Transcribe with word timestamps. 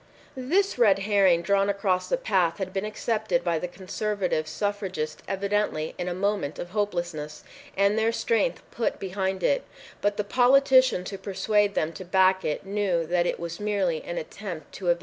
This 0.35 0.79
red 0.79 0.97
herring 0.97 1.43
drawn 1.43 1.69
across 1.69 2.09
the 2.09 2.17
path 2.17 2.57
had 2.57 2.73
been 2.73 2.85
accepted 2.85 3.43
by 3.43 3.59
the 3.59 3.67
conservative 3.67 4.47
suff 4.47 4.79
ragists 4.81 5.19
evidently 5.27 5.93
in 5.99 6.07
a 6.07 6.13
moment 6.15 6.57
of 6.57 6.71
hopelessness, 6.71 7.43
and 7.77 7.99
their 7.99 8.11
strength 8.11 8.63
put 8.71 8.97
behind 8.97 9.43
it, 9.43 9.63
but 10.01 10.17
the 10.17 10.23
politicians 10.23 11.11
who 11.11 11.19
persuade 11.19 11.75
them 11.75 11.93
to 11.93 12.03
back 12.03 12.43
it 12.43 12.65
knew 12.65 13.05
that 13.05 13.27
it 13.27 13.39
was 13.39 13.59
merely 13.59 14.01
an 14.03 14.17
attempt 14.17 14.71
to 14.71 14.87
evade 14.87 14.89
the 14.89 14.99
issue. 14.99 14.99